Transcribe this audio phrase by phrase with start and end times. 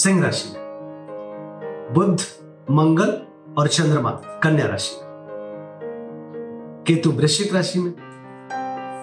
[0.00, 0.54] सिंह राशि,
[1.94, 2.20] बुध,
[2.70, 3.22] मंगल
[3.58, 4.96] और चंद्रमा, कन्या राशि।
[6.86, 7.90] केतु वृश्चिक राशि में,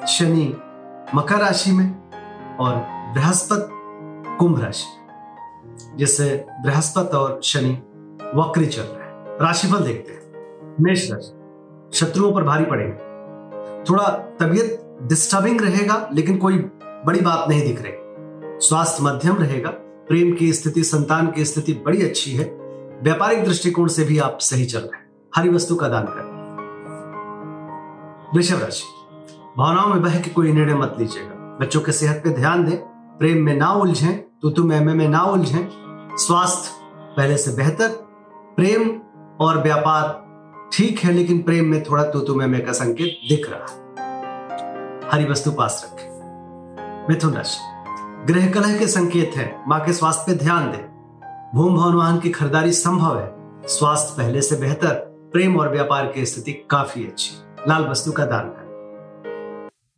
[0.07, 0.57] शनि
[1.15, 2.09] मकर राशि में
[2.57, 2.75] और
[3.13, 3.73] बृहस्पति
[4.37, 4.85] कुंभ राशि,
[5.95, 7.73] जिससे बृहस्पति और शनि
[8.35, 10.21] वक्री चल रहे हैं। राशिफल देखते हैं।
[10.81, 11.31] मेष राशि,
[11.97, 12.97] शत्रुओं पर भारी पड़ेंगे।
[13.89, 14.07] थोड़ा
[14.39, 17.93] तबियत डिस्टर्बिंग रहेगा, लेकिन कोई बड़ी बात नहीं दिख रही।
[18.67, 19.73] स्वास्थ्य मध्यम रहेगा
[20.07, 22.45] प्रेम की स्थिति, संतान की स्थिति बड़ी अच्छी है।
[23.03, 25.05] व्यापारिक दृष्टिकोण से भी आप सही चल रहे हैं।
[25.35, 26.37] हरी वस्तु का दान करें।
[28.35, 28.83] वृषभ राशि,
[29.57, 32.77] भावनाओं में बह के कोई निर्णय मत लीजिएगा। बच्चों के सेहत पे ध्यान दें।
[33.19, 35.67] प्रेम में ना उलझें तो तुम एम में ना उलझें।
[36.17, 36.69] स्वास्थ्य
[37.17, 37.87] पहले से बेहतर,
[38.57, 39.01] प्रेम
[39.39, 40.27] और व्यापार
[40.73, 43.77] ठीक है, लेकिन प्रेम में थोड़ा तो तुम तुम्हें का संकेत दिख रहा है।
[45.11, 46.09] हरी वस्तु पास रखें।
[47.09, 47.76] मिथुन राशि
[48.27, 50.87] गृह कलह के संकेत है। माँ के स्वास्थ्य पे ध्यान दें।
[51.55, 53.31] भूम भवन वाहन की खरीदारी संभव है।
[53.67, 54.93] स्वास्थ्य पहले से बेहतर,
[55.33, 57.31] प्रेम और व्यापार की स्थिति काफ़ी अच्छी।
[57.67, 58.67] लाल वस्तु का दान करें।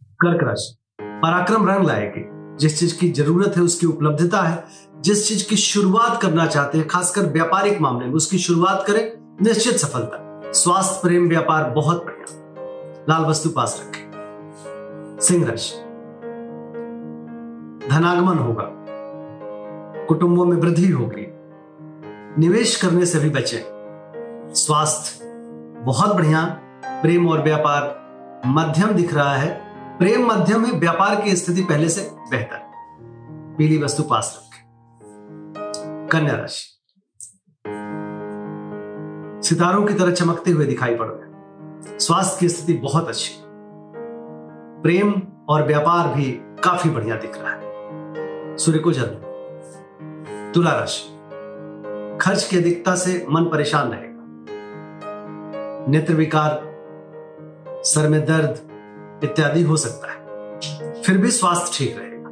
[0.03, 4.65] कर्क राशि। पराक्रम रंग लाएगी। जिस चीज़ की ज़रूरत है, उसकी उपलब्धता है।
[5.01, 9.73] जिस चीज़ की शुरुआत करना चाहते हैं, खासकर व्यापारिक मामले में, उसकी शुरुआत करें। निश्चित
[9.73, 12.25] सफलता। स्वास्थ्य, प्रेम, व्यापार बहुत बढ़िया।
[13.09, 14.11] लाल वस्तु पास रखें।
[15.21, 15.88] सिंह राशि।
[17.89, 18.71] धनागमन होगा।
[20.05, 21.25] कुटुंबों में वृद्धि होगी।
[22.41, 23.61] निवेश करने से भी बचें।
[24.55, 25.25] स्वास्थ्य,
[25.85, 26.45] बहुत बढ़िया।
[26.85, 27.99] प्रेम और व्यापार।
[28.45, 29.61] मध्यम दिख रहा है।
[29.97, 32.69] प्रेम मध्यम है व्यापार की स्थिति पहले से बेहतर।
[33.57, 34.59] पीली वस्तु पास रखें।
[36.11, 36.75] कन्या राशि।
[39.47, 41.29] सितारों की तरह चमकते हुए दिखाई पड़ रहे
[41.99, 43.43] स्वास्थ्य की स्थिति बहुत अच्छी।
[44.83, 47.68] प्रेम और व्यापार भी काफ़ी बढ़िया दिख रहा है।
[48.59, 49.05] सूर्य को जल
[50.53, 51.19] तुला राशि।
[52.21, 54.19] खर्च की अधिकता से मन परेशान रहेगा।
[55.91, 56.61] नेत्र विकार,
[57.83, 58.61] सर में दर्द
[59.23, 60.19] इत्यादि हो सकता है।
[61.01, 62.29] फिर भी स्वास्थ्य ठीक रहेगा।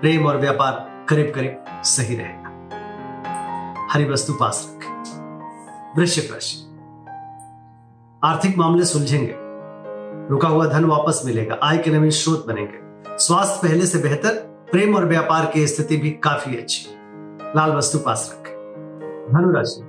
[0.00, 2.46] प्रेम और व्यापार करीब करीब सही रहेगा।
[3.90, 4.90] हरी वस्तु पास रखें।
[5.98, 6.62] वृश्चिक राशि।
[8.24, 9.34] आर्थिक मामले सुलझेंगे।
[10.30, 12.86] रुका हुआ धन वापस मिलेगा। आय के नवीन स्रोत बनेंगे।
[13.18, 16.86] स्वास्थ्य पहले से बेहतर प्रेम और व्यापार की स्थिति भी काफ़ी अच्छी।
[17.56, 18.52] लाल वस्तु पास रखें।
[19.32, 19.82] धनुराशि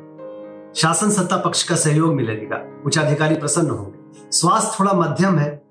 [0.82, 4.00] शासन सत्ता पक्ष का सहयोग मिलेगा। उच्च अधिकारी प्रसन्न होंगे।
[4.32, 5.64] स्वास्थ्य थोड़ा मध्यम है,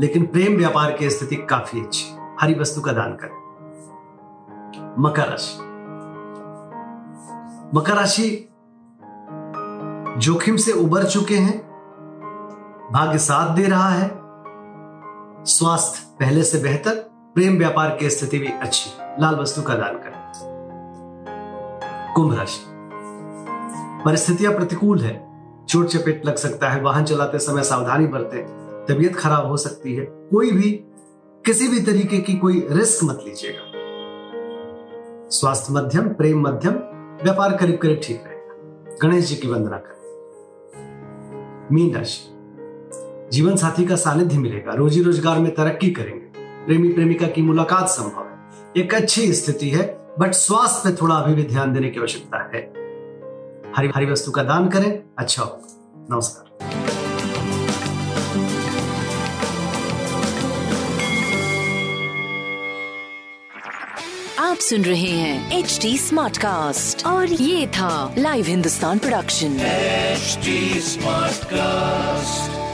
[0.00, 3.46] लेकिन प्रेम व्यापार की स्थिति काफ़ी अच्छी। हरी वस्तु का दान करें।
[4.98, 5.58] मकर राशि।
[7.78, 8.48] मकर राशि
[10.18, 11.70] जोखिम से उबर चुके हैं।
[12.92, 14.08] भाग्य साथ दे रहा है।
[15.44, 18.90] स्वास्थ्य पहले से बेहतर प्रेम व्यापार की स्थिति भी अच्छी,
[19.22, 20.32] लाल वस्तु का दान करें।
[22.14, 22.60] कुंभ राशि।
[24.04, 25.28] परिस्थितियाँ प्रतिकूल है।
[25.68, 28.38] चोट चपेट लग सकता है, वाहन चलाते समय सावधानी बरते।
[28.88, 30.70] तबीयत खराब हो सकती है। कोई भी,
[31.44, 33.72] किसी भी तरीके की कोई रिस्क मत लीजिएगा।
[35.30, 36.72] स्वास्थ्य मध्यम, प्रेम मध्यम,
[37.22, 39.96] व्यापार करीब करीब ठीक रहेगा। गणेश जी की वंदना करें।
[41.72, 42.28] मीन राशि।
[43.32, 46.25] जीवन साथी का सानिध्य मिलेगा। रोजी रोज़गार में तरक्की करेंगे।
[46.66, 49.82] प्रेमी प्रेमिका की मुलाकात संभव है। एक अच्छी स्थिति है
[50.18, 52.62] बट स्वास्थ्य पे थोड़ा अभी भी ध्यान देने की आवश्यकता है।
[53.76, 56.44] हरी हरी वस्तु का दान करें। अच्छा होगा नमस्कार।
[64.38, 71.36] आप सुन रहे हैं एच डी स्मार्ट कास्ट और ये था live Hindustan production smart
[71.36, 72.65] Smartcast.